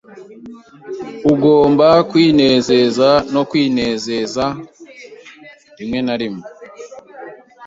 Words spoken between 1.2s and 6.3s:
Ugomba kwinezeza no kwinezeza rimwe na